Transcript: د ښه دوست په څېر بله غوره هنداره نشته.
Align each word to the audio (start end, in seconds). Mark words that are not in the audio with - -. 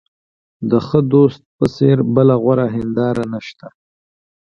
د 0.69 0.71
ښه 0.87 0.99
دوست 1.13 1.41
په 1.57 1.65
څېر 1.75 1.97
بله 2.15 2.35
غوره 2.41 2.67
هنداره 2.75 3.23
نشته. 3.33 3.67